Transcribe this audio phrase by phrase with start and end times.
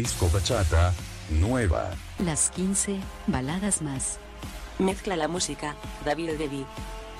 [0.00, 0.94] Disco bachata,
[1.28, 1.90] nueva.
[2.24, 4.18] Las 15 baladas más.
[4.78, 5.76] Mezcla la música,
[6.06, 6.64] David Devi.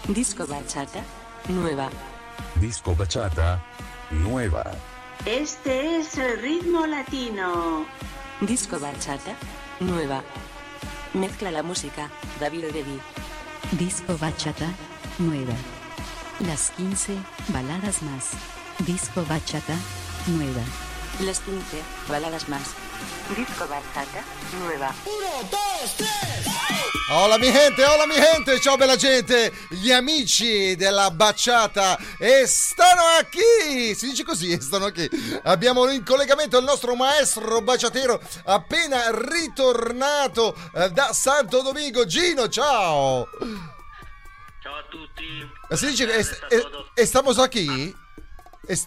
[0.08, 1.02] Disco bachata,
[1.50, 1.90] nueva.
[2.54, 3.62] Disco bachata,
[4.10, 4.64] nueva.
[5.26, 7.84] Este es el ritmo latino.
[8.40, 9.34] Disco bachata,
[9.80, 10.22] nueva.
[11.12, 12.08] Mezcla la música,
[12.40, 12.98] David Devi.
[13.72, 14.72] Disco bachata,
[15.18, 15.54] nueva.
[16.46, 17.14] Las 15
[17.48, 18.30] baladas más.
[18.86, 19.76] Disco bachata,
[20.28, 20.62] nueva.
[21.20, 22.62] Las 15 baladas más.
[23.36, 24.24] Disco bachata,
[24.58, 24.92] nueva.
[27.12, 33.02] Hola mi gente, hola mi gente, ciao bella gente, gli amici della baciata e stanno
[33.30, 35.08] qui, si dice così, stanno qui.
[35.44, 43.28] Abbiamo in collegamento il nostro maestro baciatero appena ritornato eh, da Santo Domingo, Gino, ciao.
[44.62, 45.50] Ciao a tutti.
[45.68, 46.06] Eh, Si dice,
[46.48, 46.86] todos.
[46.94, 47.94] estamos aquí?
[48.68, 48.84] Es-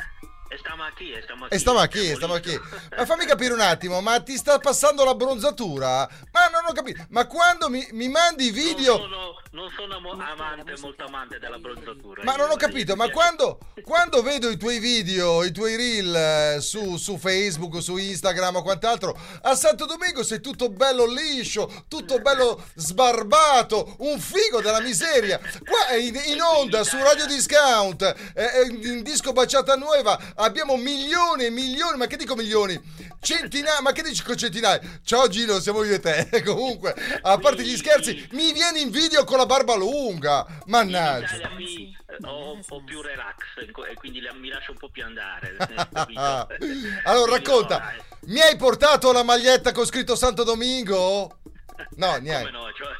[0.54, 1.56] Estamos aquí, estamos aquí.
[1.56, 2.60] E stiamo qui, stiamo qui.
[2.96, 6.08] Ma fammi capire un attimo, ma ti sta passando la bronzatura?
[6.32, 7.04] Ma non ho capito.
[7.10, 8.98] Ma quando mi, mi mandi video...
[8.98, 12.22] Non sono, non sono mo- amante, molto amante della bronzatura.
[12.24, 16.62] Ma non ho capito, ma quando, quando vedo i tuoi video, i tuoi reel eh,
[16.62, 22.20] su, su Facebook, su Instagram o quant'altro, a Santo Domingo sei tutto bello liscio, tutto
[22.20, 25.40] bello sbarbato, un figo della miseria.
[25.40, 28.02] Qua in, in onda su Radio Discount,
[28.36, 32.80] eh, eh, in disco Baciata Nuova, abbiamo milioni e milioni, ma che dico milioni?
[33.20, 34.82] Centinaia, ma che dici con centinaia?
[35.04, 36.44] Ciao Gino, siamo io e te.
[36.44, 40.46] Comunque, a parte gli scherzi, mi vieni in video con la barba lunga.
[40.50, 41.50] In Mannaggia.
[41.56, 43.38] Qui eh, ho un po' più relax
[43.90, 45.56] e quindi mi lascio un po' più andare.
[47.06, 51.38] allora racconta, mi hai portato la maglietta con scritto Santo Domingo?
[51.96, 52.52] No, Come niente.
[52.52, 52.92] no, cioè...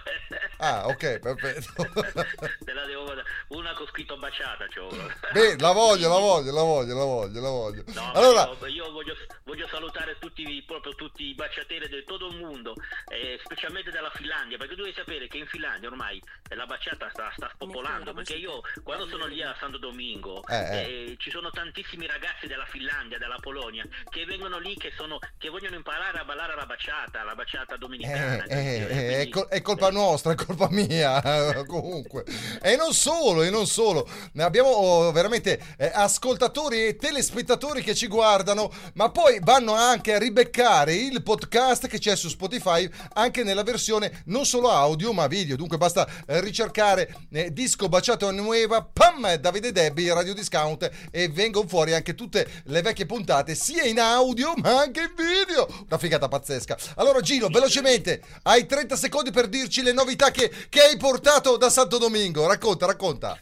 [0.58, 1.84] Ah, ok, perfetto.
[2.64, 3.12] Te la devo
[3.50, 4.90] una con scritto baciata, cioè.
[5.32, 7.84] Beh, la voglio, la voglio, la voglio, la voglio, la voglio.
[7.88, 12.28] No, Allora, io, io voglio, voglio salutare tutti, i- proprio tutti i baciatori di tutto
[12.28, 12.76] il mondo,
[13.10, 17.10] eh, specialmente dalla Finlandia, perché tu devi sapere che in Finlandia ormai eh, la baciata
[17.12, 20.82] sta, sta spopolando, perché io quando sono lì a Santo Domingo Eh, eh.
[21.12, 25.50] eh, ci sono tantissimi ragazzi della Finlandia, della Polonia, che vengono lì, che, sono, che
[25.50, 28.44] vogliono imparare a ballare la baciata, la baciata eh, dominicana.
[28.46, 29.00] eh, capito?
[29.00, 32.24] eh, è, col- è colpa nostra, è colpa mia, comunque.
[32.62, 34.08] E non solo, e non solo.
[34.34, 40.14] Ne abbiamo oh, veramente eh, ascoltatori e telespettatori che ci guardano, ma poi vanno anche
[40.14, 45.28] a ribeccare il podcast che c'è su Spotify, anche nella versione non solo audio, ma
[45.28, 45.56] video.
[45.56, 51.68] Dunque basta eh, ricercare eh, Disco Baciato Nueva, pam, Davide Debbi, Radio Discount e vengono
[51.68, 55.68] fuori anche tutte le vecchie puntate, sia in audio ma anche in video.
[55.88, 56.78] Una figata pazzesca.
[56.96, 58.22] Allora Gino, velocemente,
[58.54, 62.46] hai 30 secondi per dirci le novità che, che hai portato da Santo Domingo.
[62.46, 63.40] Racconta, racconta.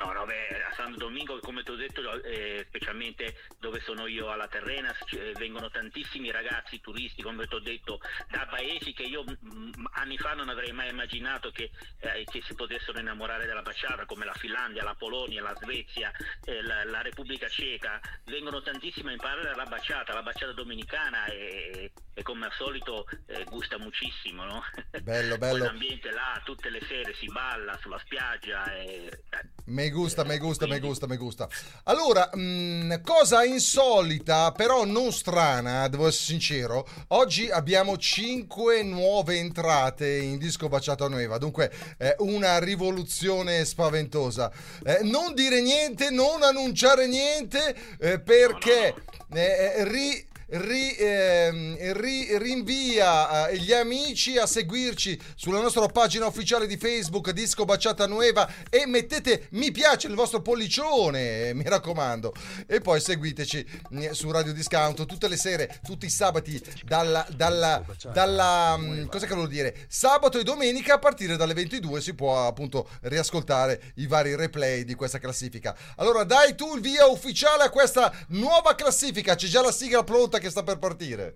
[0.00, 0.57] No, no, beh,
[0.98, 6.30] Domingo, come ti ho detto, eh, specialmente dove sono io alla Terrena, eh, vengono tantissimi
[6.30, 8.00] ragazzi turisti, come ti ho detto,
[8.30, 11.70] da paesi che io mm, anni fa non avrei mai immaginato che,
[12.00, 16.10] eh, che si potessero innamorare della baciata, come la Finlandia, la Polonia, la Svezia,
[16.44, 18.00] eh, la, la Repubblica Ceca.
[18.24, 23.44] Vengono tantissimi a imparare la baciata, la baciata dominicana e, e come al solito eh,
[23.44, 24.62] gusta moltissimo, no?
[25.02, 25.64] Bello, bello.
[25.64, 29.06] L'ambiente là, tutte le sere si balla sulla spiaggia e...
[29.30, 31.48] eh, Me gusta, me gusta, me gusta, me gusta.
[31.84, 36.86] Allora, mh, cosa insolita, però non strana, devo essere sincero.
[37.08, 44.50] Oggi abbiamo 5 nuove entrate in disco Baciata Nueva, dunque eh, una rivoluzione spaventosa.
[44.84, 48.94] Eh, non dire niente, non annunciare niente, eh, perché
[49.32, 56.66] eh, ri- ri- ehm, ri- rinvia eh, gli amici a seguirci sulla nostra pagina ufficiale
[56.66, 62.32] di Facebook Disco Baciata Nueva e mettete mi piace il vostro pollicione, mi raccomando.
[62.66, 67.84] E poi seguiteci mm, su Radio Discount tutte le sere, tutti i sabati dalla dalla
[68.12, 69.86] dalla mm, cosa che vuol dire?
[69.88, 74.94] Sabato e domenica a partire dalle 22 si può appunto riascoltare i vari replay di
[74.94, 75.76] questa classifica.
[75.96, 80.37] Allora dai tu il via ufficiale a questa nuova classifica, c'è già la sigla pronta
[80.38, 81.34] che sta per partire.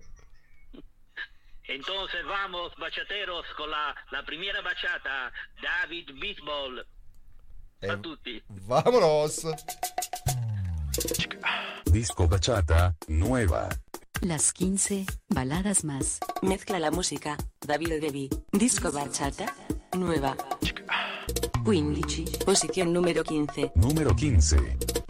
[1.65, 5.31] Entonces vamos, bachateros, con la, la primera bachata,
[5.61, 6.85] David Bisbal.
[7.79, 8.41] E A tutti.
[8.47, 9.45] Vámonos.
[11.85, 13.67] Disco bachata, nueva.
[14.21, 16.19] Las 15 baladas más.
[16.41, 18.29] Mezcla la música, David Devi.
[18.51, 19.53] Disco bachata,
[19.93, 20.35] nueva.
[21.65, 22.43] 15.
[22.45, 23.71] Posición número 15.
[23.75, 25.02] Numero 15.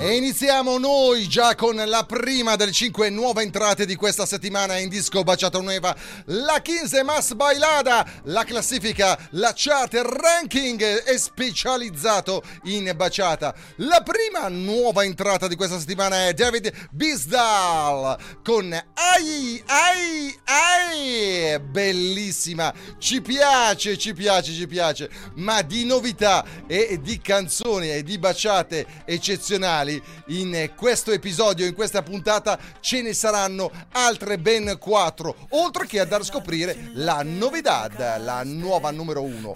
[0.00, 4.88] E iniziamo noi già con la prima delle cinque nuove entrate di questa settimana in
[4.88, 5.92] disco Baciata Nueva,
[6.26, 13.52] la 15 Mas Bailada, la classifica, la chart, ranking è specializzato in baciata.
[13.78, 22.72] La prima nuova entrata di questa settimana è David Bisdal con Ai Ai Ai, bellissima,
[22.98, 28.86] ci piace, ci piace, ci piace, ma di novità e di canzoni e di baciate
[29.04, 29.86] eccezionali
[30.26, 36.04] in questo episodio, in questa puntata ce ne saranno altre ben quattro, oltre che a
[36.04, 39.54] dar scoprire la novidad, la nuova numero uno,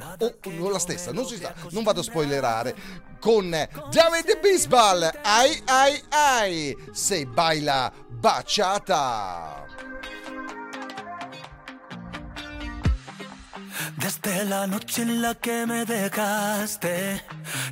[0.58, 2.74] o la stessa, non si sa, non vado a spoilerare,
[3.20, 9.64] con David Bisbal, ai ai ai, se baila baciata.
[13.96, 17.22] Desde la noche en la que me dejaste,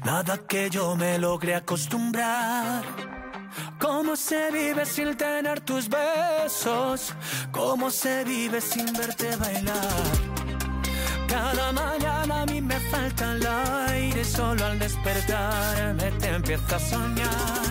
[0.04, 2.84] nada que yo me logré acostumbrar.
[3.78, 7.14] ¿Cómo se vive sin tener tus besos?
[7.50, 10.40] ¿Cómo se vive sin verte bailar?
[11.26, 13.46] Cada mañana a mí me falta el
[13.88, 17.70] aire, solo al despertarme te empiezo a soñar.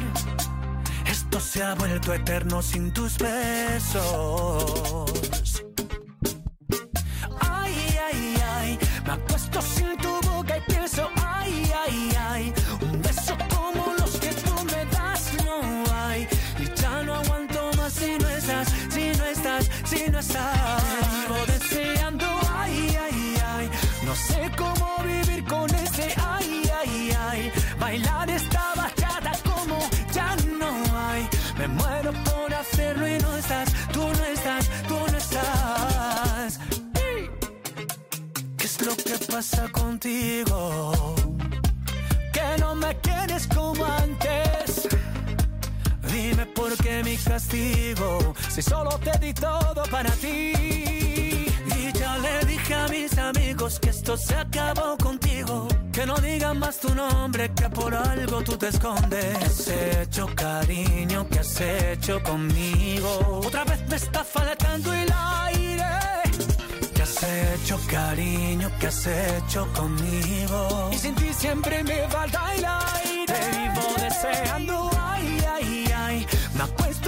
[1.05, 5.09] Esto se ha vuelto eterno sin tus besos.
[9.09, 14.31] Me acuesto sin tu boca y pienso, ay, ay, ay, un beso como los que
[14.33, 16.27] tú me das no hay.
[16.59, 20.78] Y ya no aguanto más si no estás, si no estás, si no estás.
[39.39, 41.15] Pasa contigo?
[42.33, 44.89] Que no me quieres como antes.
[46.11, 50.51] Dime por qué mi castigo, si solo te di todo para ti.
[51.77, 55.69] Y ya le dije a mis amigos que esto se acabó contigo.
[55.93, 59.37] Que no digan más tu nombre, que por algo tú te escondes.
[59.37, 61.25] ¿Qué has hecho, cariño?
[61.29, 63.41] ¿Qué has hecho conmigo?
[63.45, 65.09] Otra vez me está faltando el
[65.45, 66.18] aire.
[67.19, 68.71] ¿Qué has hecho, cariño?
[68.79, 70.89] ¿Qué has hecho conmigo?
[70.93, 73.25] Y sin ti siempre me falta el aire.
[73.33, 76.27] Te vivo deseando, ay, ay, ay.
[76.55, 76.98] Me acuesto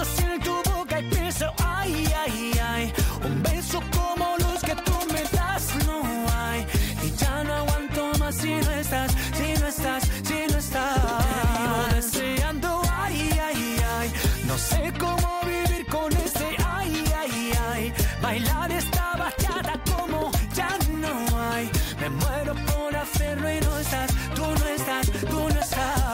[22.82, 26.11] por hacerlo y no estás, tú no estás, tú no estás.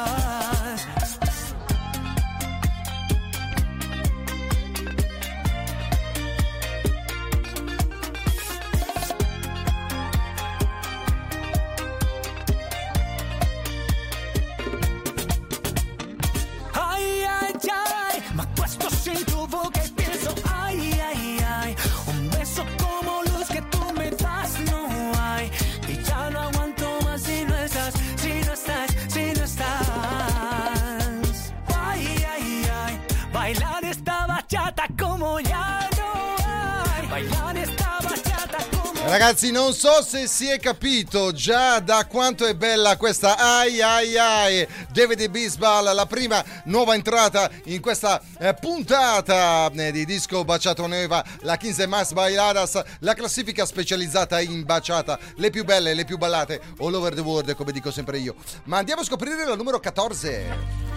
[39.28, 44.18] Ragazzi, non so se si è capito già da quanto è bella questa ai ai
[44.18, 50.88] ai David Bisbal, la prima nuova entrata in questa eh, puntata eh, di disco Baciato
[50.88, 56.18] Neva, la 15 Mas Bailadas, la classifica specializzata in baciata, le più belle, le più
[56.18, 58.34] ballate all over the world, come dico sempre io.
[58.64, 60.88] Ma andiamo a scoprire la numero 14.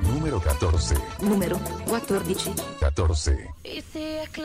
[0.00, 0.94] Numero 14.
[1.20, 2.52] Número 14.
[2.78, 3.54] 14.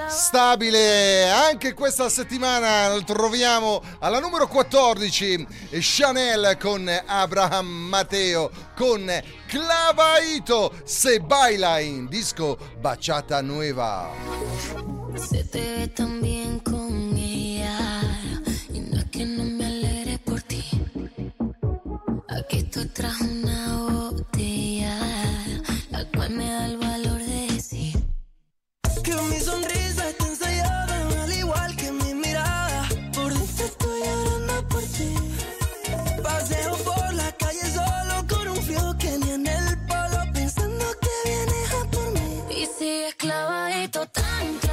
[0.07, 5.47] Stabile anche questa settimana lo troviamo alla numero 14
[5.79, 9.04] Chanel con Abraham Matteo con
[9.47, 14.11] Clavaito se baila in disco Baciata Nueva
[15.15, 18.01] Se te ve tan bien con ella
[18.73, 20.63] y no es que no me alegre por ti.
[22.27, 24.97] Aquí estoy tras una botella,
[25.89, 27.93] la cual me da el valor de decir
[29.03, 30.24] que mi sonrisa está
[43.35, 44.23] 可愛いと単
[44.61, 44.64] 価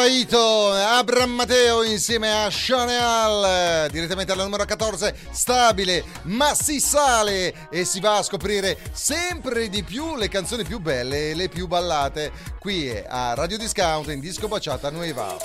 [0.00, 7.84] Slavaito, Abram Matteo insieme a Chanel, direttamente alla numero 14, stabile, ma si sale e
[7.84, 12.32] si va a scoprire sempre di più le canzoni più belle e le più ballate
[12.58, 15.36] qui a Radio Discount in Disco Baciata Nueva.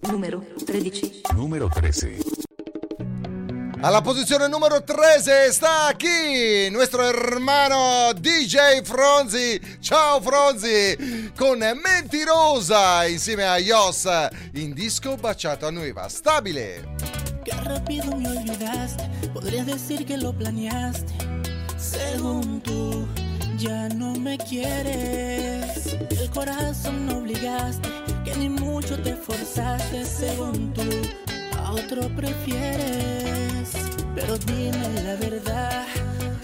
[0.00, 1.22] Numero 13.
[1.32, 2.47] Numero 13.
[3.80, 6.68] Alla posizione numero 13 sta chi?
[6.68, 9.78] Nostro hermano DJ Fronzi.
[9.80, 11.30] Ciao Fronzi!
[11.36, 14.08] Con Mentirosa insieme a Yos
[14.54, 16.08] in disco Baciata Nueva.
[16.08, 16.96] Stabile.
[17.44, 21.14] Qué rápido me olvidaste, podrías decir que lo planeaste.
[21.76, 23.06] Según tú,
[23.58, 25.96] ya no me quieres.
[26.10, 27.88] El corazón no obligaste,
[28.24, 30.04] que ni mucho te forzaste.
[30.04, 30.82] Según tú,
[31.72, 33.72] otro prefieres.
[34.14, 35.86] Pero dime la verdad,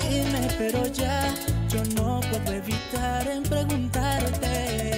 [0.01, 1.35] dime, pero ya.
[1.69, 4.94] Yo no puedo evitar en preguntarte.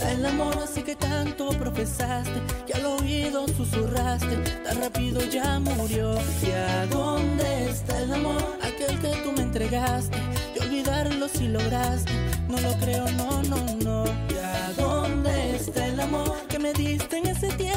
[0.00, 2.40] ¿Ya dónde está el amor así que tanto profesaste?
[2.66, 6.14] Que al oído susurraste, tan rápido ya murió.
[6.42, 8.58] ¿Ya dónde está el amor?
[8.62, 10.16] Aquel que tú me entregaste,
[10.54, 12.12] y olvidarlo si lograste.
[12.48, 14.04] No lo creo, no, no, no.
[14.34, 17.69] ¿Ya dónde está el amor que me diste en ese tiempo?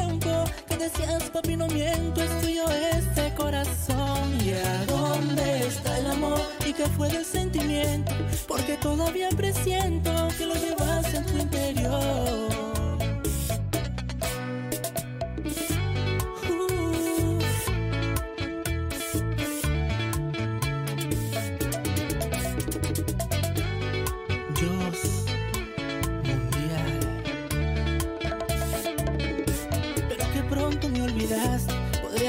[0.83, 4.37] Decías, papi, no miento, es tuyo este corazón.
[4.43, 6.41] ¿Ya dónde está el amor?
[6.65, 8.11] ¿Y qué fue del sentimiento?
[8.49, 12.52] Porque todavía presiento que lo llevas en tu interior.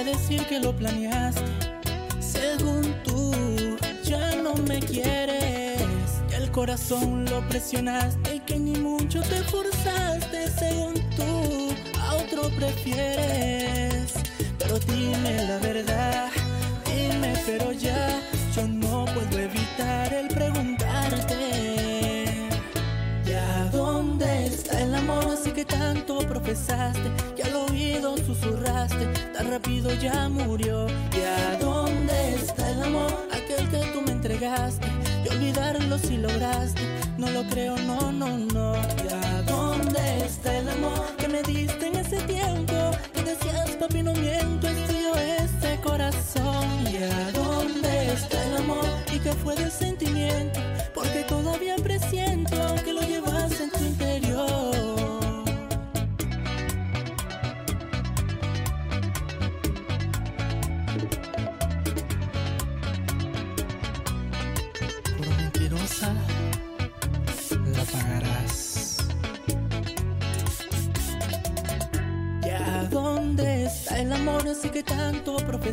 [0.04, 1.42] Decir que lo planeaste.
[2.20, 3.32] Según tú,
[4.04, 5.82] ya no me quieres.
[6.28, 10.48] Que el corazón lo presionaste y que ni mucho te forzaste.
[10.50, 14.12] Según tú, a otro prefieres.
[14.58, 16.30] Pero dime la verdad,
[16.86, 18.20] dime, pero ya.
[18.54, 21.34] Yo no puedo evitar el preguntarte.
[23.24, 27.10] ¿Ya dónde está el amor así que tanto profesaste?
[28.34, 30.86] Susurraste, tan rápido ya murió.
[31.12, 33.12] ¿Ya dónde está el amor?
[33.32, 34.86] Aquel que tú me entregaste,
[35.24, 36.82] y olvidarlo si lograste.
[37.16, 38.74] No lo creo, no, no, no.
[39.08, 42.90] ¿Ya dónde está el amor que me diste en ese tiempo?
[43.12, 46.84] Que decías, papi, no miento, es tuyo este corazón.
[46.92, 48.84] ¿Ya dónde está el amor?
[49.12, 50.58] ¿Y qué fue del sentimiento?
[50.92, 51.76] Porque todavía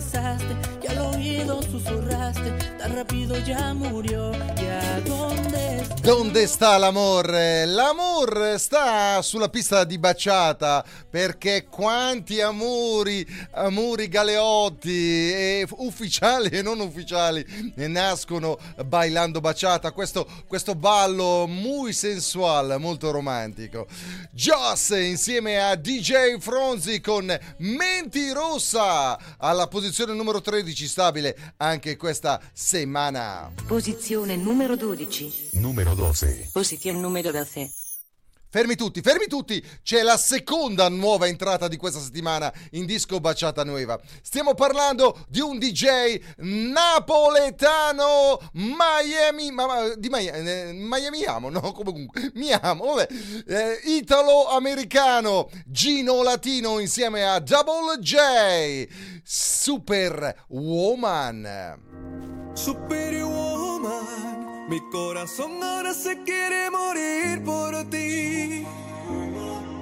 [0.01, 0.55] profesaste?
[0.81, 4.31] Que al oído susurraste, tan rápido ya murió.
[6.01, 7.65] Dove sta l'amore?
[7.67, 14.89] L'amore sta sulla pista di baciata perché quanti amori, amori galeotti
[15.31, 19.91] e ufficiali e non ufficiali ne nascono bailando baciata.
[19.91, 23.85] Questo, questo ballo muy sensual, molto romantico.
[24.31, 33.51] Joss insieme a DJ Fronzi con Mentirosa alla posizione numero 13 stabile anche questa settimana.
[33.67, 35.49] Posizione numero 12.
[35.53, 36.49] Numero 12.
[36.53, 37.79] Posición número 12.
[38.53, 39.65] Fermi tutti, fermi tutti!
[39.81, 43.97] C'è la seconda nuova entrata di questa settimana in disco Baciata Nueva.
[44.21, 51.61] Stiamo parlando di un DJ napoletano Miami, ma, ma- di Miami, eh, Miami amo, no?
[51.71, 53.07] Comunque, mi amo, vabbè.
[53.47, 58.85] Eh, Italo-americano, Gino Latino insieme a Double J,
[59.23, 61.79] Super Woman.
[62.53, 63.20] Superwoman,
[64.71, 68.65] mi corazón ahora se quiere morir por ti.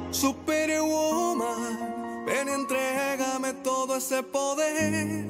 [0.09, 1.77] Superwoman,
[2.25, 5.27] ven entrégame todo ese poder.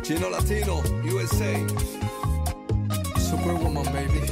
[0.00, 0.80] Chino Latino,
[1.12, 1.52] USA.
[3.20, 4.24] Superwoman, baby.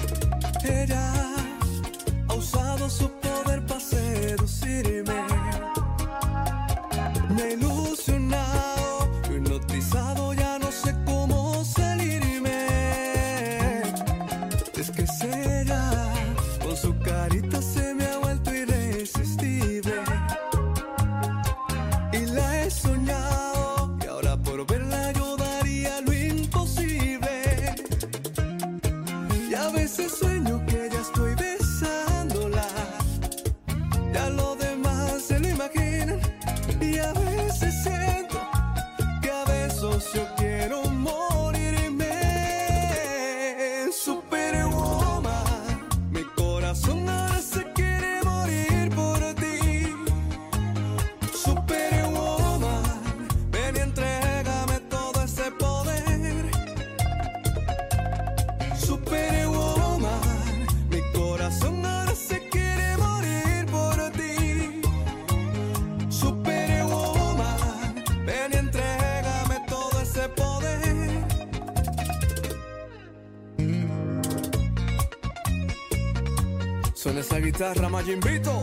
[2.93, 5.15] Su poder para seducirme.
[7.35, 7.57] Me he
[77.81, 78.63] Mayimbito.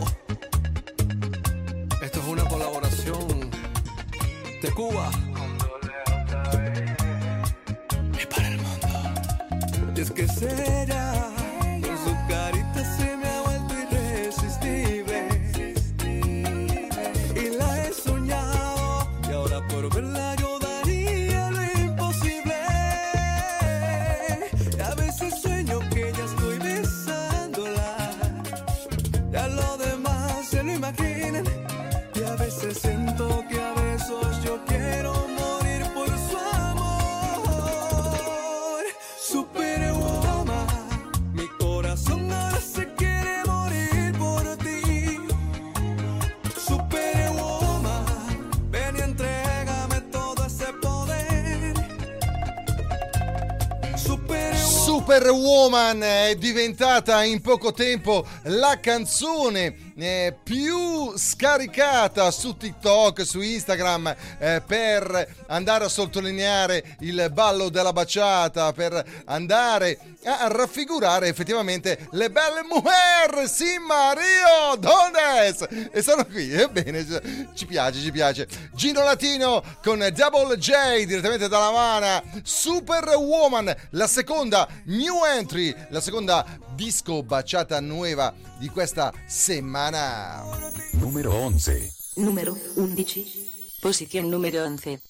[2.00, 3.50] Esto es una colaboración
[4.62, 5.10] de Cuba.
[8.22, 8.88] Y para el mundo.
[9.96, 10.99] Y es que será,
[55.20, 64.16] Superwoman è diventata in poco tempo la canzone eh, più scaricata su TikTok, su Instagram
[64.38, 72.30] eh, per andare a sottolineare il ballo della baciata, per andare a raffigurare effettivamente le
[72.30, 75.66] belle mujer, sì Mario, dondes?
[75.92, 77.06] E sono qui, ebbene,
[77.54, 78.46] ci piace, ci piace.
[78.74, 86.44] Gino Latino con Double J direttamente dalla Havana, Superwoman, la seconda new entry, la seconda
[86.74, 90.42] disco baciata nuova di questa settimana.
[90.92, 91.92] Número 11.
[92.16, 93.78] Numero 11.
[93.80, 95.09] Posición número 11.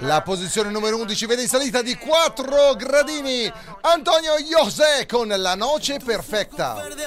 [0.00, 5.98] La posizione numero 11 vede in salita di 4 gradini Antonio José con La Noche
[6.04, 6.74] Perfecta.
[6.74, 7.04] verde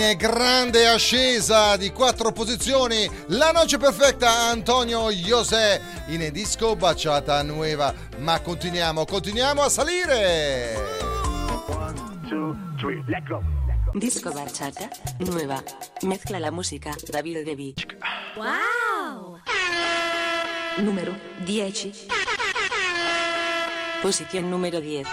[0.00, 7.92] In grande ascesa di 4 posizioni, La Noce Perfetta Antonio José in disco baciata nuova.
[8.16, 10.74] Ma continuiamo, continuiamo a salire.
[13.92, 15.62] Disco bachata nueva.
[16.00, 17.74] Mezcla la música David Devi.
[20.78, 22.06] Numero 10.
[24.00, 25.06] Posición número 10.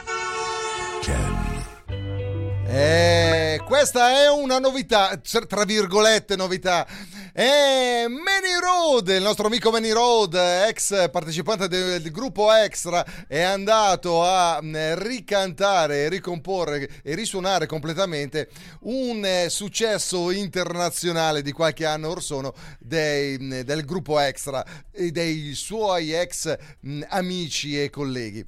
[2.70, 6.86] Eh, questa è una novità, tra virgolette novità.
[7.32, 13.42] È Manny Road, il nostro amico Manny Road, ex partecipante del, del gruppo Extra, è
[13.42, 18.50] andato a mh, ricantare, ricomporre e risuonare completamente
[18.82, 25.12] un eh, successo internazionale di qualche anno or sono dei, mh, del gruppo Extra e
[25.12, 28.46] dei suoi ex mh, amici e colleghi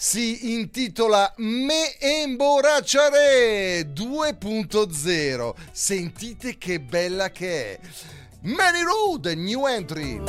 [0.00, 5.54] si intitola Me Emborracciare 2.0.
[5.72, 7.80] Sentite che bella che è.
[8.42, 10.20] Manny Road, new entry.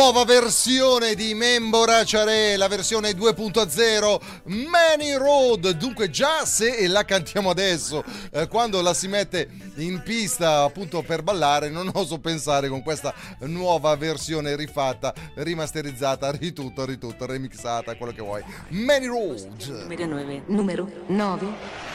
[0.00, 5.72] nuova versione di Membora Ciare, la versione 2.0 Many Road.
[5.72, 11.22] Dunque, già se la cantiamo adesso, eh, quando la si mette in pista appunto per
[11.22, 18.22] ballare, non oso pensare con questa nuova versione rifatta, rimasterizzata, ritutto, ritutto, remixata, quello che
[18.22, 18.42] vuoi.
[18.68, 19.50] Many Road.
[19.82, 20.42] Numero 9.
[20.46, 21.89] Numero 9.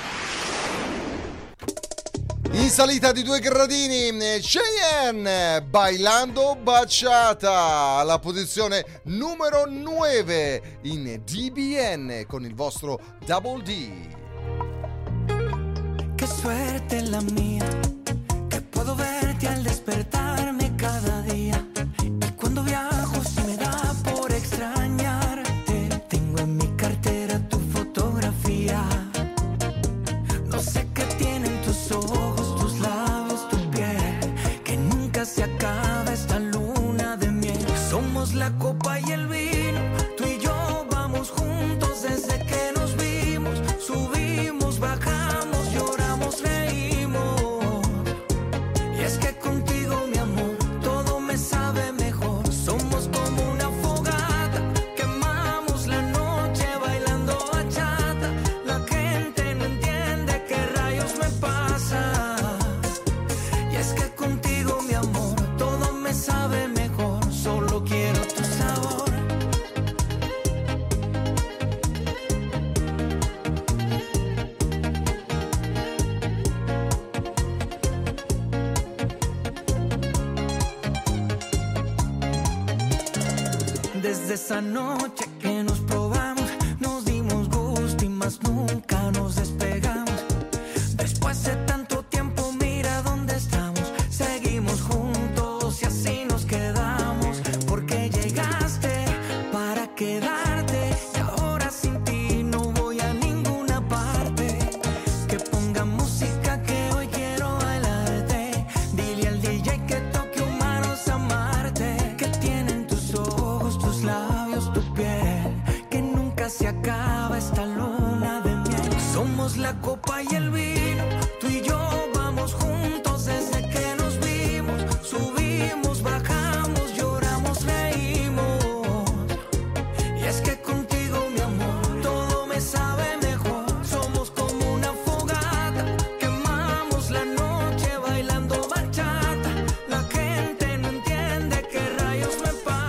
[2.56, 12.24] In salita di due gradini, eh, Cheyenne bailando baciata alla posizione numero 9 in DBN
[12.26, 13.90] con il vostro Double D.
[16.16, 17.68] Che suerte la mia,
[18.48, 19.25] che puedo ver.
[84.52, 85.05] I know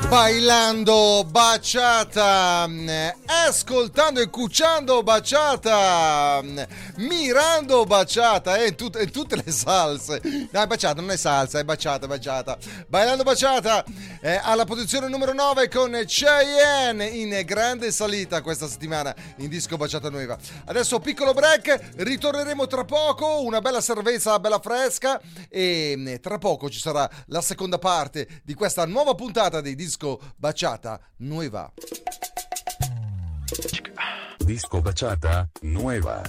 [0.09, 2.88] Bailando baciata, mm,
[3.27, 6.40] ascoltando e cucciando baciata.
[6.45, 6.59] Mm,
[6.96, 10.20] Mirando baciata, eh, in, tut in tutte le salse.
[10.50, 12.56] No, è baciata, non è salsa, è baciata, baciata.
[12.87, 13.85] Bailando baciata
[14.20, 20.09] eh, alla posizione numero 9 con Cheyenne in grande salita questa settimana in disco baciata
[20.09, 20.38] nuova.
[20.64, 26.70] Adesso piccolo break, ritorneremo tra poco, una bella cerveza bella fresca e mm, tra poco
[26.70, 31.72] ci sarà la seconda parte di questa nuova puntata di disco baciata nuova.
[34.38, 36.22] Disco baciata nuova.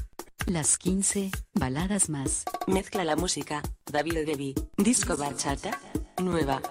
[0.47, 2.45] Las 15 baladas más.
[2.67, 4.55] Mezcla la música, David Devi.
[4.77, 5.77] Disco bachata,
[6.23, 6.61] nueva.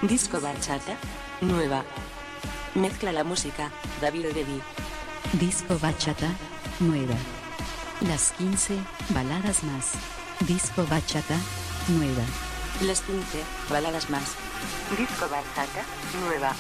[0.02, 0.96] Disco bachata,
[1.42, 1.84] nueva.
[2.76, 3.70] Mezcla la música,
[4.02, 4.62] David Devi.
[5.34, 6.32] Disco bachata
[6.80, 7.16] nueva.
[8.08, 8.78] Las 15
[9.10, 9.92] baladas más.
[10.48, 11.36] Disco bachata
[11.90, 12.24] nueva.
[12.82, 14.49] Las 15 baladas más.
[14.96, 15.84] Disco bachata,
[16.20, 16.56] nueva.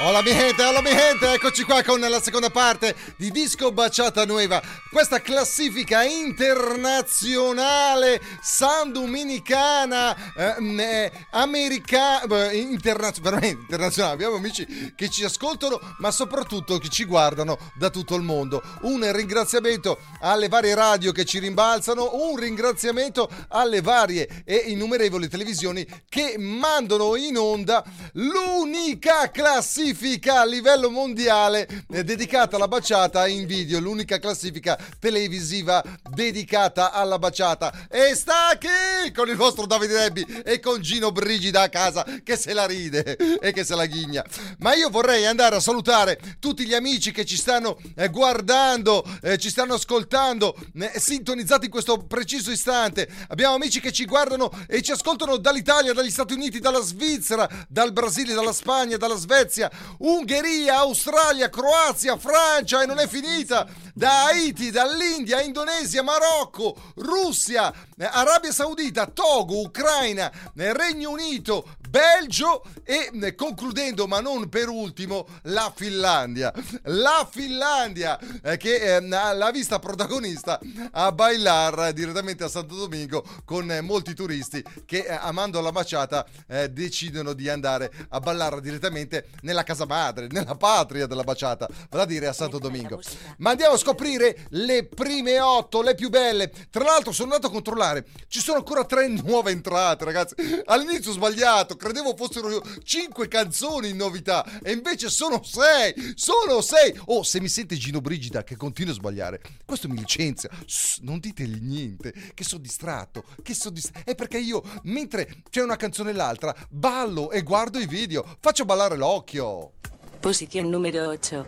[0.00, 4.24] Hola mi gente, hola mi gente, eccoci qua con la seconda parte di Disco Baciata
[4.24, 15.08] Nueva, questa classifica internazionale, san dominicana, ehm, eh, americana, internazionale, veramente internazionale, abbiamo amici che
[15.08, 18.62] ci ascoltano ma soprattutto che ci guardano da tutto il mondo.
[18.82, 25.77] Un ringraziamento alle varie radio che ci rimbalzano, un ringraziamento alle varie e innumerevoli televisioni
[26.08, 33.80] che mandano in onda l'unica classifica a livello mondiale eh, dedicata alla baciata in video,
[33.80, 37.86] l'unica classifica televisiva dedicata alla baciata.
[37.90, 42.36] E sta qui con il vostro Davide Rebbi e con Gino Brigida a casa che
[42.36, 44.24] se la ride e che se la ghigna.
[44.58, 49.38] Ma io vorrei andare a salutare tutti gli amici che ci stanno eh, guardando, eh,
[49.38, 50.56] ci stanno ascoltando,
[50.96, 53.08] sintonizzati in questo preciso istante.
[53.28, 57.92] Abbiamo amici che ci guardano e ci ascoltano dall'Italia, dagli Stati Uniti, dalla Svizzera, dal
[57.92, 64.70] Brasile, dalla Spagna, dalla Svezia, Ungheria, Australia, Croazia, Francia e non è finita, da Haiti,
[64.70, 73.34] dall'India, Indonesia, Marocco, Russia, eh, Arabia Saudita, Togo, Ucraina, eh, Regno Unito, Belgio e eh,
[73.34, 76.52] concludendo ma non per ultimo la Finlandia.
[76.84, 80.60] La Finlandia eh, che eh, l'ha vista protagonista
[80.92, 86.26] a bailar direttamente a Santo Domingo con eh, molti turisti che eh, amando la baciata
[86.70, 92.06] decidono di andare a ballare direttamente nella casa madre, nella patria della baciata, vale a
[92.06, 93.00] dire a Santo Domingo.
[93.38, 96.50] Ma andiamo a scoprire le prime otto, le più belle.
[96.70, 100.34] Tra l'altro sono andato a controllare, ci sono ancora tre nuove entrate ragazzi.
[100.66, 106.94] All'inizio ho sbagliato, credevo fossero cinque canzoni in novità e invece sono sei, sono sei.
[107.06, 110.50] Oh, se mi sente Gino Brigida che continua a sbagliare, questo mi licenzia.
[110.66, 114.10] Shh, non ditegli niente, che sono distratto, che sono distratto.
[114.10, 118.66] È perché io, mentre c'è una canzone e l'altra, ballo e guardo i video, faccio
[118.66, 119.72] ballare l'occhio.
[120.20, 121.46] Posición número 8.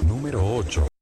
[0.00, 0.93] Numero 8.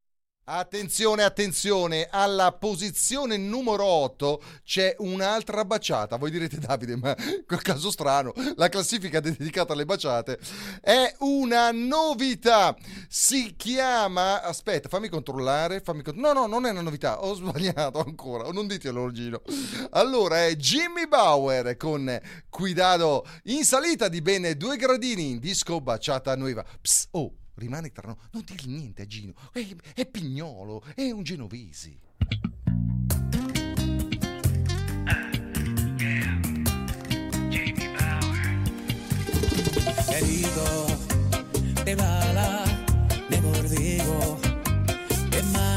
[0.54, 6.18] Attenzione, attenzione, alla posizione numero 8 c'è un'altra baciata.
[6.18, 10.38] Voi direte Davide, ma quel caso strano, la classifica dedicata alle baciate
[10.82, 12.76] è una novità.
[13.08, 18.50] Si chiama, aspetta, fammi controllare, fammi No, no, non è una novità, ho sbagliato ancora,
[18.50, 19.40] non dite l'origino.
[19.92, 26.36] Allora è Jimmy Bauer con Cuidado in salita di bene due gradini in disco baciata
[26.36, 26.62] nuova.
[26.78, 31.22] Psst, oh, rimane tra noi, non dirgli niente a Gino, è, è pignolo, è un
[31.22, 31.98] genovese.
[40.08, 41.10] Herido
[41.84, 42.64] de bala,
[43.28, 44.38] de mordigo,
[45.30, 45.71] de mala.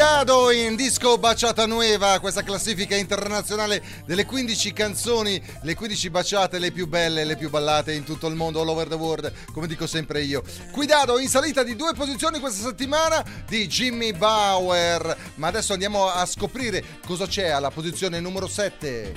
[0.00, 6.72] Cuidado, in disco Baciata Nueva, questa classifica internazionale delle 15 canzoni, le 15 baciate, le
[6.72, 9.86] più belle, le più ballate in tutto il mondo, all over the world, come dico
[9.86, 10.42] sempre io.
[10.72, 16.24] Cuidado in salita di due posizioni questa settimana di Jimmy Bauer, ma adesso andiamo a
[16.24, 19.12] scoprire cosa c'è alla posizione numero 7.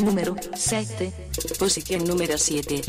[0.00, 1.30] Numero 7.
[1.56, 2.82] Posición número 7.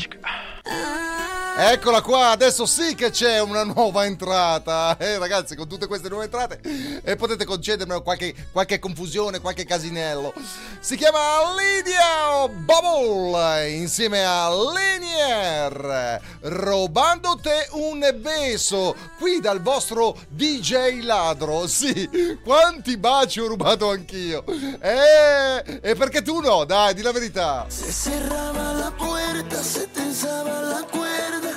[1.60, 4.96] Eccola qua, adesso sì che c'è una nuova entrata.
[5.08, 6.60] Eh, ragazzi, con tutte queste nuove entrate
[7.02, 10.32] eh, potete concedermi qualche, qualche confusione, qualche casinello.
[10.80, 11.18] Si chiama
[11.56, 16.20] Lydia Bubble insieme a Lenier.
[16.42, 17.40] Robando
[17.72, 21.66] un beso qui dal vostro DJ ladro.
[21.78, 24.44] Sì, quanti baci ho rubato anch'io.
[24.80, 26.64] Eh, e perché tu no?
[26.64, 27.66] Dai, di la verità.
[27.68, 31.47] Se cerraba la puerta, se tensaba la cuerda.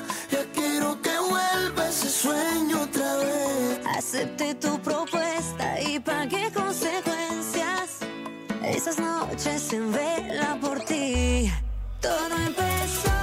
[2.22, 3.80] Sueño otra vez.
[3.98, 8.00] Acepté tu propuesta y pagué consecuencias.
[8.64, 11.52] Esas noches en vela por ti.
[12.00, 13.21] Todo empezó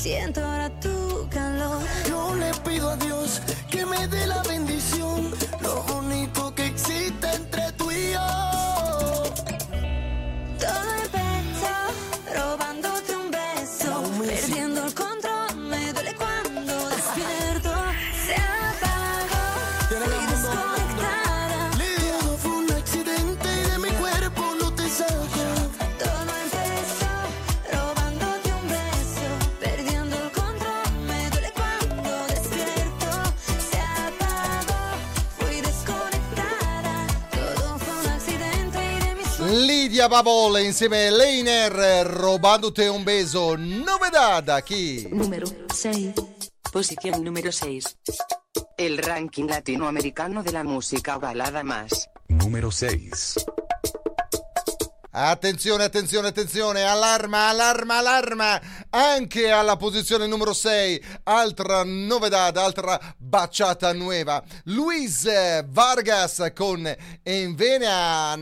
[0.00, 0.69] Siento ahora
[40.00, 43.54] Lidia Babole insieme a Leiner robándote un beso.
[43.58, 45.06] Novedad aquí.
[45.10, 46.14] Número 6.
[46.72, 47.98] Posición número 6.
[48.78, 52.08] El ranking latinoamericano de la música balada más.
[52.28, 53.29] Número 6.
[55.22, 58.58] Attenzione, attenzione, attenzione, allarma, allarma, allarma,
[58.88, 65.28] anche alla posizione numero 6, altra novedad, altra baciata nuova, Luis
[65.66, 66.90] Vargas con
[67.22, 68.38] Envenename,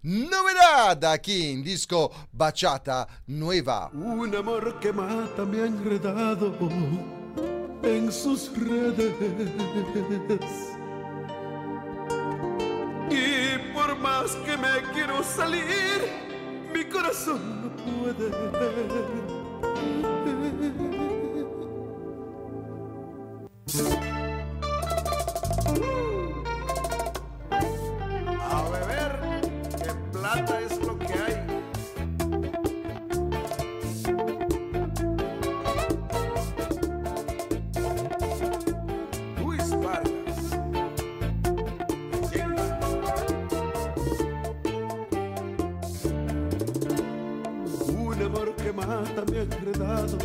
[0.00, 3.88] novedad aquí in disco baciata nueva.
[3.92, 6.56] Un amor que mata me ha enredado
[7.84, 9.06] en sus redes.
[13.86, 15.64] Por más que me quiero salir,
[16.74, 18.26] mi corazón no puede.
[28.50, 29.12] A beber,
[29.82, 30.65] que plata
[49.50, 50.18] enredado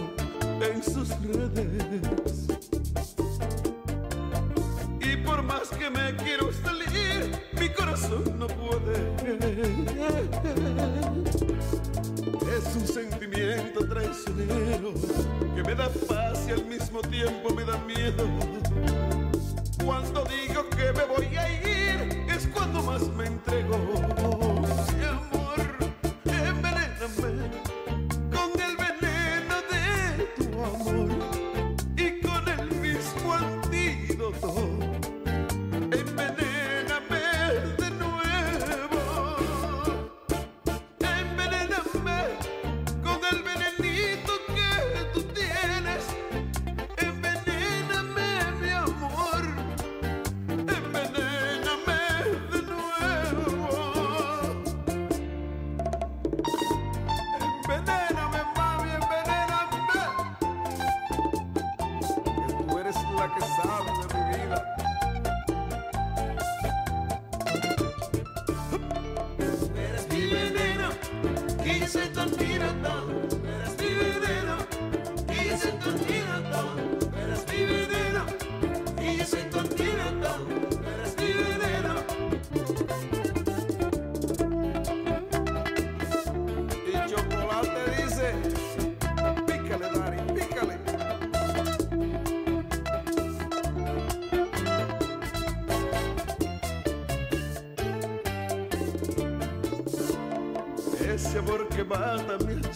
[0.62, 2.48] en sus redes.
[5.00, 9.12] Y por más que me quiero salir, mi corazón no puede.
[12.58, 14.94] Es un sentimiento traicionero
[15.56, 18.26] que me da paz y al mismo tiempo me da miedo.
[19.84, 24.41] Cuando digo que me voy a ir, es cuando más me entrego.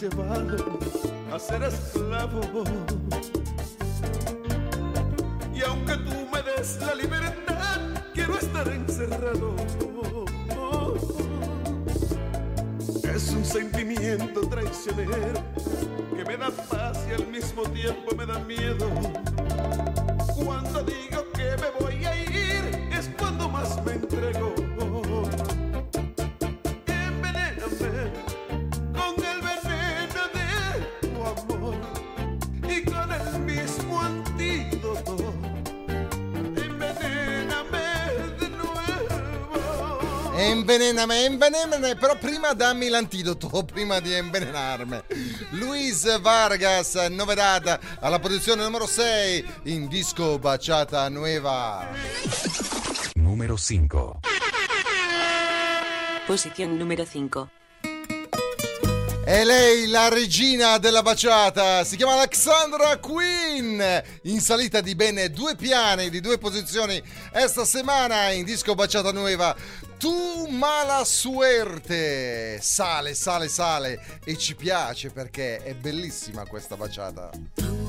[0.08, 0.78] Llevado
[1.32, 2.40] a ser esclavo.
[5.54, 7.80] Y aunque tú me des la libertad,
[8.14, 9.56] quiero estar encerrado.
[13.14, 15.55] Es un sentimiento traicionero
[40.46, 40.60] nuevo.
[40.60, 45.02] Envenename, envenename, però prima dammi l'antidoto, prima di envenenarmi.
[45.50, 51.86] Luis Vargas, novedad alla posizione numero 6 in disco baciata nueva.
[53.14, 54.18] Número 5.
[56.26, 57.48] Posición número 5.
[59.28, 65.56] E lei, la regina della baciata, si chiama Alexandra Queen, in salita di ben due
[65.56, 69.52] piani, di due posizioni esta settimana in disco baciata nuova.
[69.98, 72.58] Tu mala suerte!
[72.60, 77.30] Sale, sale, sale e ci piace perché è bellissima questa baciata.
[77.54, 77.86] Tu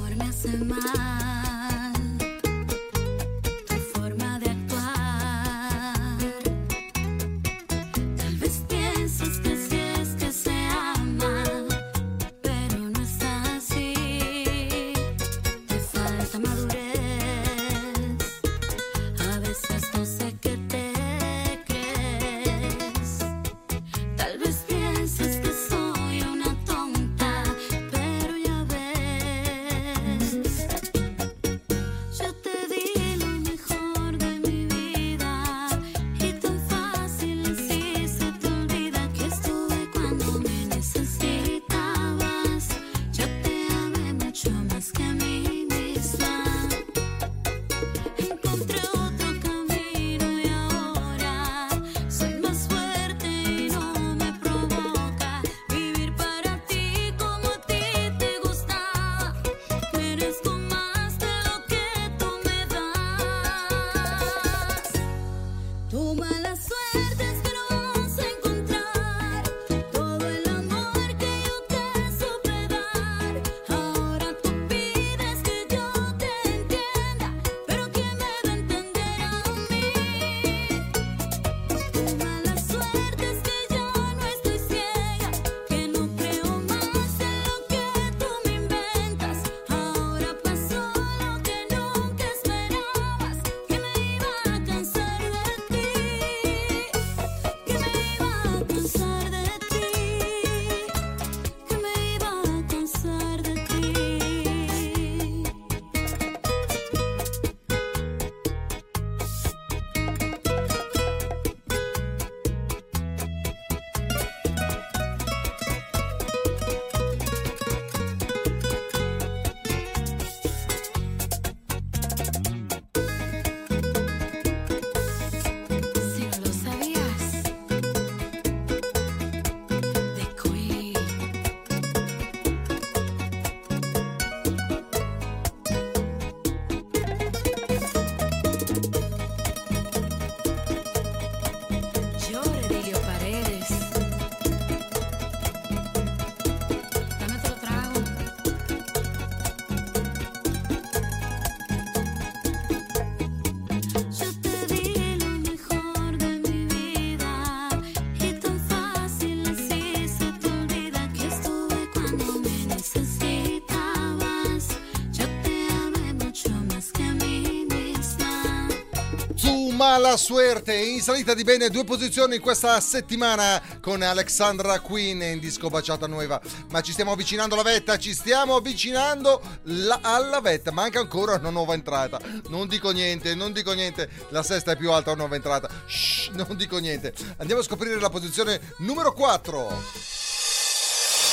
[169.98, 175.40] Mala suerte in salita di bene due posizioni in questa settimana con Alexandra Queen in
[175.40, 176.40] disco Baciata Nuova.
[176.70, 180.72] Ma ci stiamo avvicinando alla vetta, ci stiamo avvicinando la- alla vetta.
[180.72, 182.20] Manca ancora una nuova entrata.
[182.50, 184.08] Non dico niente, non dico niente.
[184.30, 185.68] La sesta è più alta, una nuova entrata.
[185.88, 187.12] Shh, non dico niente.
[187.38, 189.82] Andiamo a scoprire la posizione numero 4.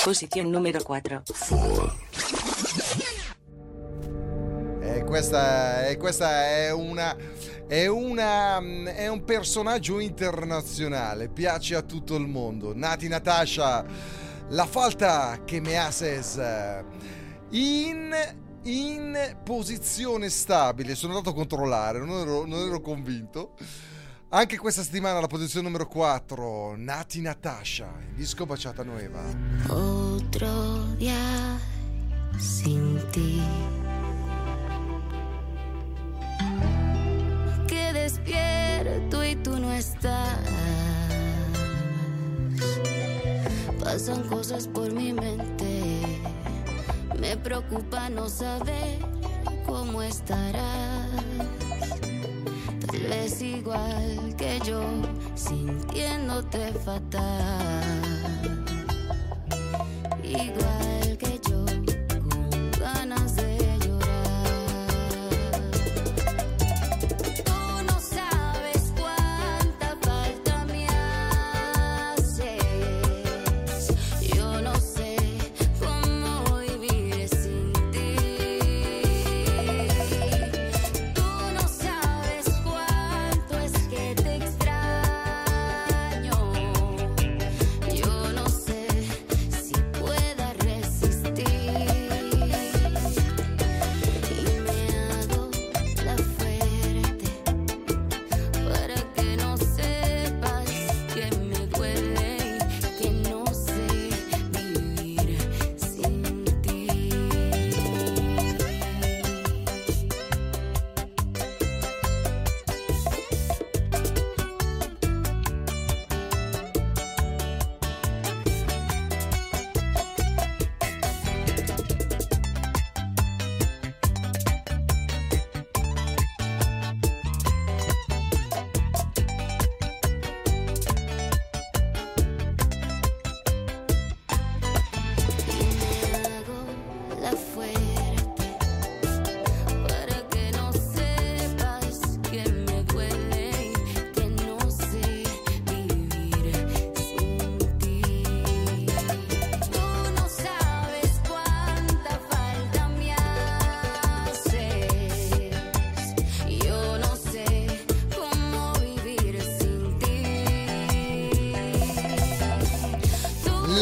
[0.04, 1.22] Posición número 4.
[2.76, 2.84] E
[5.05, 7.16] questa, e questa è una.
[7.66, 12.74] È, una, è un personaggio internazionale, piace a tutto il mondo.
[12.74, 13.84] Nati Natasha,
[14.48, 16.38] la falta che me haces
[17.50, 18.14] in,
[18.64, 20.94] in posizione stabile.
[20.94, 23.55] Sono andato a controllare, non ero, non ero convinto.
[24.28, 29.22] Anche questa settimana la posizione numero 4, Nati Natasha, il disco Baciata Nueva.
[29.68, 31.72] Otro día
[32.36, 33.93] sin ti.
[38.85, 40.39] Despierto y tú no estás.
[43.82, 46.03] Pasan cosas por mi mente.
[47.18, 48.99] Me preocupa no saber
[49.66, 51.11] cómo estarás.
[52.87, 54.82] Tal vez igual que yo,
[55.35, 57.82] sintiéndote fatal.
[60.22, 60.93] Igual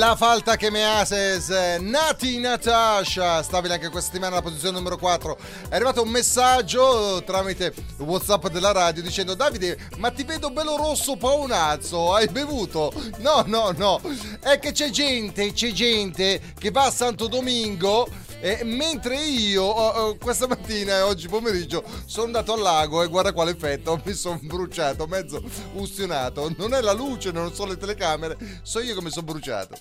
[0.03, 5.39] La falta che me haces, Nati Natasha, stabile anche questa settimana alla posizione numero 4.
[5.69, 11.15] È arrivato un messaggio tramite WhatsApp della radio dicendo Davide, ma ti vedo bello rosso
[11.15, 12.93] paonazzo, hai bevuto?
[13.19, 14.01] No, no, no,
[14.41, 18.09] è che c'è gente, c'è gente che va a Santo Domingo
[18.45, 23.07] e mentre io oh, oh, questa mattina e oggi pomeriggio sono andato al lago e
[23.07, 25.41] guarda quale effetto, mi sono bruciato, mezzo
[25.75, 26.53] ustionato.
[26.59, 29.77] Non è la luce, non sono le telecamere, so io che mi sono bruciato.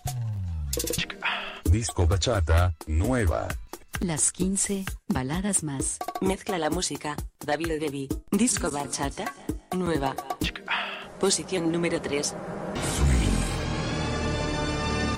[1.64, 3.48] Disco bachata, nueva.
[4.02, 5.98] Las 15 baladas más.
[6.22, 7.16] Mezcla la música.
[7.44, 8.08] David Devi.
[8.30, 9.34] Disco bachata.
[9.76, 10.14] Nueva.
[11.18, 12.34] Posición número 3.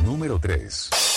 [0.03, 1.12] Numero 3.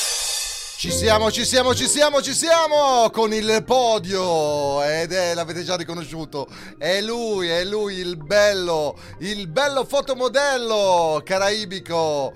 [0.78, 5.74] Ci siamo, ci siamo, ci siamo, ci siamo con il podio ed è, l'avete già
[5.74, 6.46] riconosciuto,
[6.76, 12.30] è lui, è lui il bello, il bello fotomodello caraibico.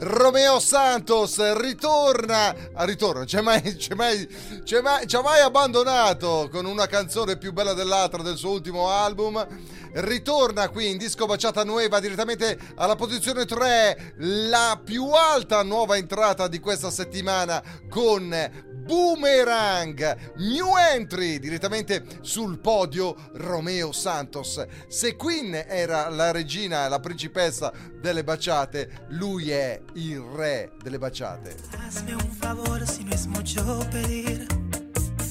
[0.00, 4.28] Romeo Santos ritorna, ah, ritorna, c'è mai, c'è mai,
[4.62, 9.44] c'è mai, ha mai abbandonato con una canzone più bella dell'altra del suo ultimo album.
[9.92, 16.48] Ritorna qui in disco baciata nuova direttamente alla posizione 3, la più alta nuova entrata
[16.48, 18.34] di questa settimana con
[18.88, 24.64] Boomerang, new entry direttamente sul podio Romeo Santos.
[24.88, 27.70] Se Queen era la regina, la principessa
[28.00, 31.56] delle baciate, lui è il re delle baciate.
[31.86, 34.46] Hazme un favor si no es mucho pedir.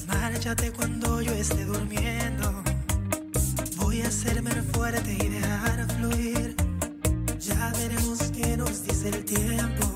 [0.06, 2.67] Márchate cuando yo esté durmiendo.
[4.06, 6.56] Hacerme fuerte y dejar fluir.
[7.40, 9.86] Ya veremos qué nos dice el tiempo.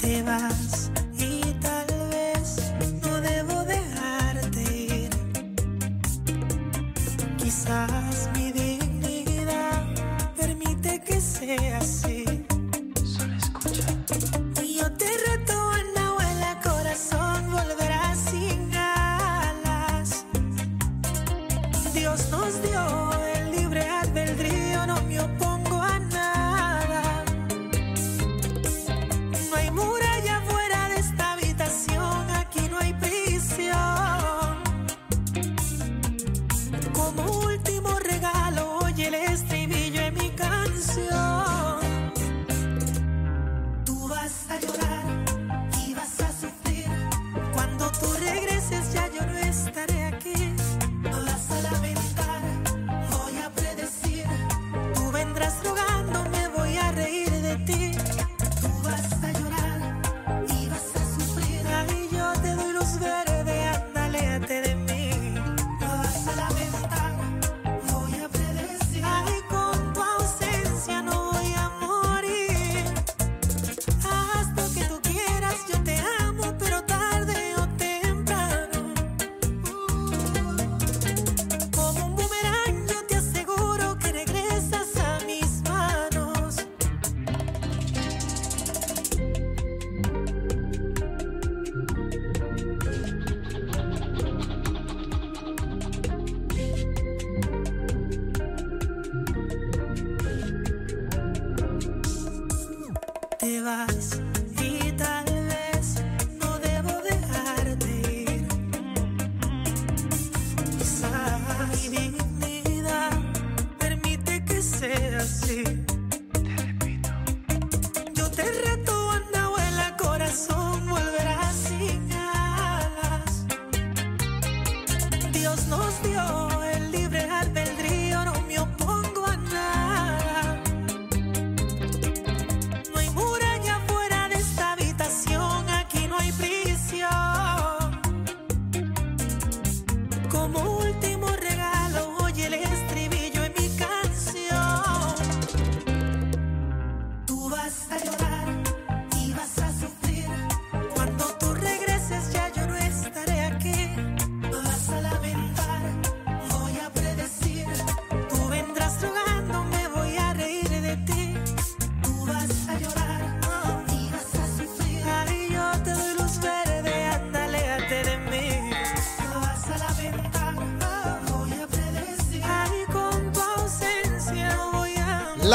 [0.00, 2.72] Te vas y tal vez
[3.02, 5.10] no debo dejarte ir.
[7.36, 9.84] Quizás mi dignidad
[10.36, 12.17] permite que sea así.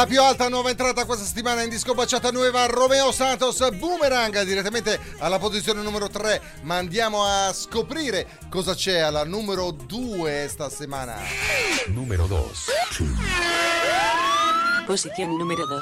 [0.04, 5.00] La più alta nuova entrata questa settimana in disco baciata nuova Romeo Santos Boomerang direttamente
[5.20, 11.16] alla posizione numero 3 ma andiamo a scoprire cosa c'è alla numero 2 sta settimana
[11.88, 12.38] Numero 2.
[14.86, 15.80] Posición número 2.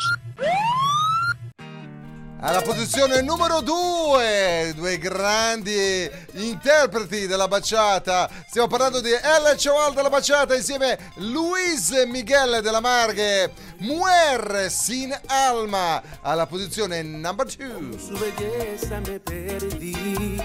[2.43, 8.27] Alla posizione numero due, due grandi interpreti della baciata.
[8.47, 13.51] Stiamo parlando di El Chaval della baciata insieme Luis Miguel della Marghe.
[13.81, 16.03] Muer sin alma.
[16.21, 17.97] Alla posizione number two.
[17.97, 20.37] su belleza me perdí,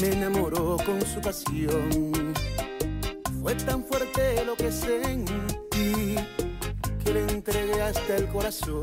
[0.00, 2.34] me enamoró con su pasión.
[3.40, 6.16] Fue tan fuerte lo que sentí
[7.04, 8.82] que le entregué hasta el corazón.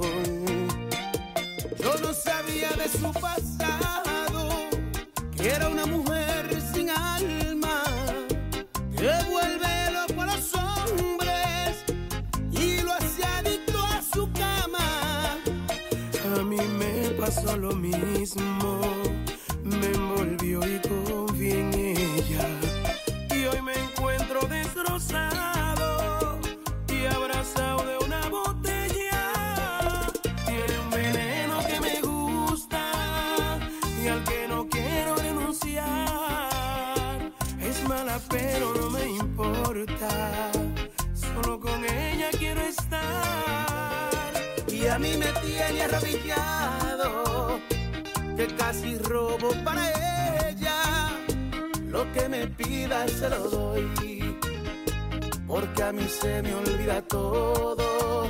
[1.77, 4.69] Yo no sabía de su pasado,
[5.35, 6.18] que era una mujer
[17.49, 18.79] pasó lo mismo,
[19.63, 22.47] me envolvió y confié en ella.
[23.35, 26.39] Y hoy me encuentro destrozado
[26.87, 29.31] y abrazado de una botella.
[30.45, 33.59] Tiene un veneno que me gusta
[34.03, 35.87] y al que no quiero renunciar.
[37.61, 40.51] Es mala pero no me importa,
[41.13, 43.09] solo con ella quiero estar.
[44.67, 47.38] Y a mí me tiene arrodillado,
[48.39, 49.83] que casi robo para
[50.49, 51.09] ella.
[51.87, 54.37] Lo que me pida se lo doy,
[55.45, 58.29] porque a mí se me olvida todo.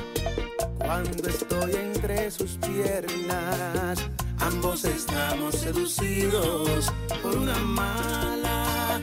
[0.78, 3.98] Cuando estoy entre sus piernas,
[4.40, 6.92] ambos estamos seducidos
[7.22, 9.00] por una mala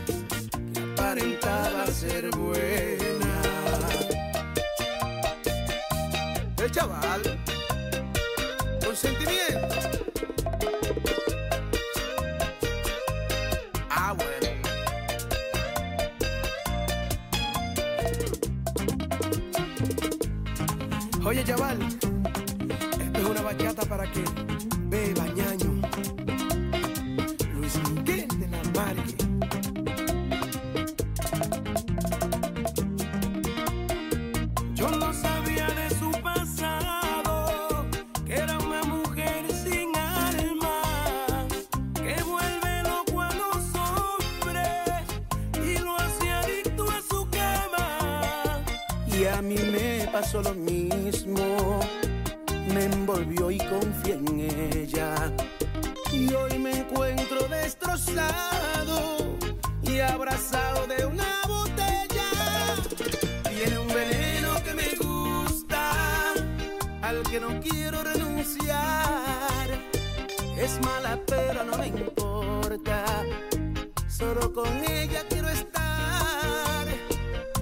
[0.74, 2.47] que aparentaba ser buena.
[50.20, 51.80] Pasó lo mismo,
[52.74, 54.40] me envolvió y confié en
[54.74, 55.32] ella.
[67.38, 69.68] Que no quiero renunciar.
[70.58, 73.24] Es mala pero no me importa,
[74.10, 76.88] solo con ella quiero estar.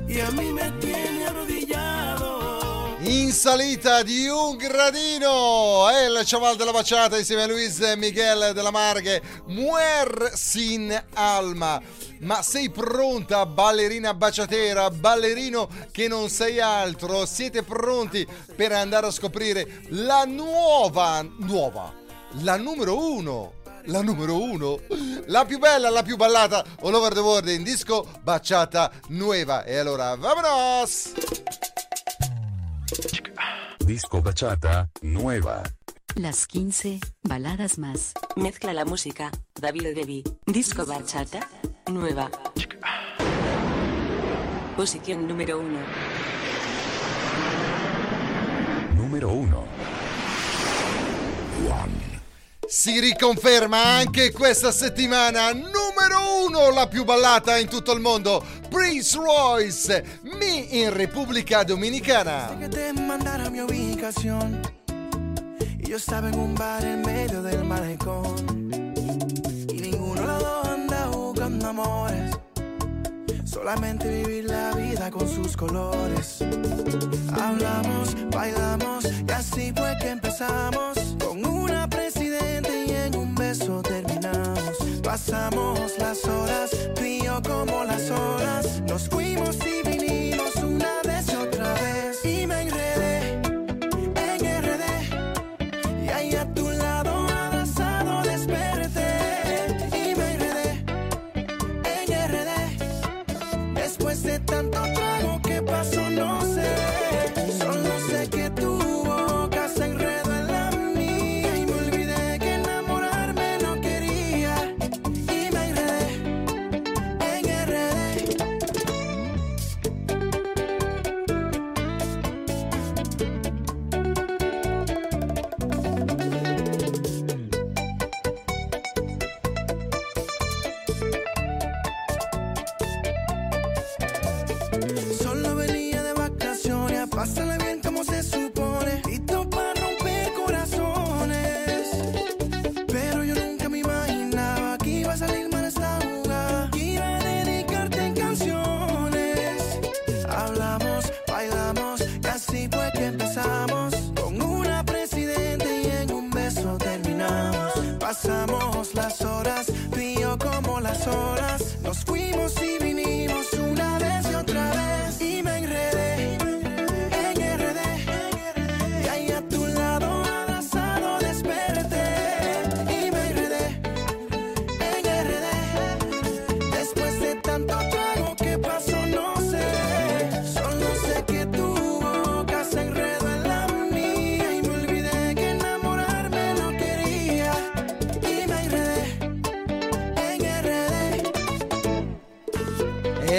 [0.08, 2.96] Y a mí me tiene arrodillado.
[3.02, 8.72] In salita di un gradino, è il Chaval della Baciata insieme a Luis Miguel della
[8.72, 11.82] Marghe, Muer sin alma.
[12.20, 17.26] Ma sei pronta, ballerina baciatera, ballerino che non sei altro?
[17.26, 21.94] Siete pronti per andare a scoprire la nuova, nuova,
[22.42, 23.54] la numero uno?
[23.90, 24.80] La numero uno,
[25.28, 29.64] la più bella, la più ballata all over the world in disco baciata nuova.
[29.64, 31.12] E allora, vamonos!
[33.86, 35.62] Disco bachata, nueva.
[36.16, 38.14] Las 15 baladas más.
[38.38, 40.24] Mezcla la música, David Debbie.
[40.46, 41.46] Disco bachata,
[41.92, 42.30] nueva.
[44.78, 45.80] Posición número uno.
[48.96, 49.66] Numero 1.
[52.66, 59.18] Si riconferma anche questa settimana numero uno, la più ballata in tutto il mondo, Prince
[59.18, 62.56] Royce, Mi in Repubblica Dominicana.
[65.86, 68.36] Y yo estaba en un bar en medio del malecón.
[69.70, 72.32] Y ninguno de los dos anda buscando amores.
[73.44, 76.44] Solamente vivir la vida con sus colores.
[77.40, 80.98] Hablamos, bailamos y así fue que empezamos.
[81.24, 84.78] Con una presidenta y en un beso terminamos.
[85.04, 88.82] Pasamos las horas, tú y yo como las olas.
[88.88, 89.85] Nos fuimos y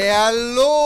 [0.07, 0.86] E allora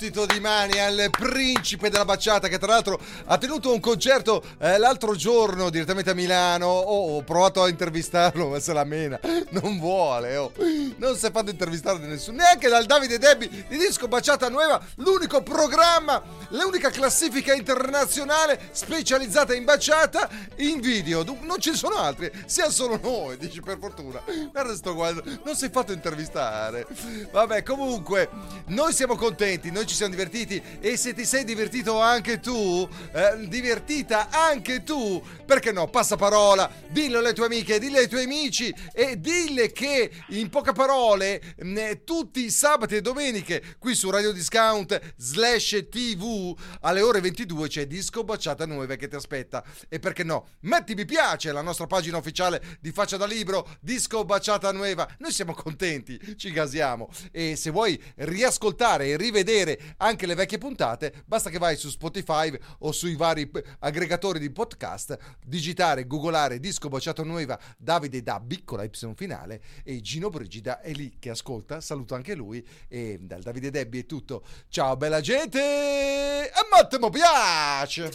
[0.00, 4.78] battito di mani al principe della baciata che tra l'altro ha tenuto un concerto eh,
[4.78, 6.68] l'altro giorno direttamente a Milano.
[6.68, 9.20] Oh, ho provato a intervistarlo, ma se la mena.
[9.50, 10.52] Non vuole, oh.
[10.96, 14.80] Non si è fatto intervistare da nessuno, neanche dal Davide Debbie di Disco Baciata Nueva,
[14.96, 21.24] l'unico programma, l'unica classifica internazionale specializzata in baciata in video.
[21.42, 24.22] Non ci sono altri, siamo solo noi, dici per fortuna.
[24.50, 26.86] Guarda sto guardando, non si è fatto intervistare.
[27.30, 28.30] Vabbè, comunque,
[28.68, 33.48] noi siamo contenti, noi ci siamo divertiti e se ti sei divertito anche tu, eh,
[33.48, 38.72] divertita anche tu, perché no, passa parola, dillo alle tue amiche, dillo ai tuoi amici
[38.92, 44.10] e dille che in poche parole mh, eh, tutti i sabati e domeniche qui su
[44.10, 49.64] Radio Discount slash TV alle ore 22 c'è Disco Baciata Nuova che ti aspetta.
[49.88, 54.24] E perché no, metti mi piace alla nostra pagina ufficiale di Faccia da Libro Disco
[54.24, 57.08] Baciata Nuova, noi siamo contenti, ci gasiamo.
[57.32, 62.52] E se vuoi riascoltare e rivedere anche le vecchie puntate basta che vai su Spotify
[62.80, 68.84] o sui vari p- aggregatori di podcast digitare, googolare Disco Baciato Nuova Davide da piccola
[68.84, 73.70] Y finale e Gino Brigida è lì che ascolta, saluto anche lui e dal Davide
[73.70, 74.44] Debbie è tutto.
[74.68, 75.58] Ciao bella gente!
[75.60, 78.10] E Matte mi piace!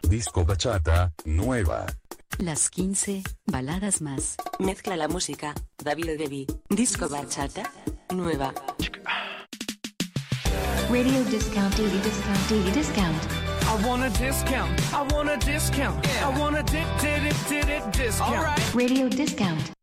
[0.00, 1.84] Disco Bachata Nueva.
[2.38, 4.36] Las 15 baladas más.
[4.58, 5.52] Mezcla la música,
[5.82, 7.70] David Debbie, Disco Bachata,
[8.12, 8.52] Nueva.
[10.90, 13.28] Radio discount, daily discount, daily discount.
[13.66, 14.94] I want a discount.
[14.94, 16.06] I want a discount.
[16.22, 18.36] I want a di- di- di- di- di- discount.
[18.36, 18.74] All right.
[18.74, 19.77] Radio discount.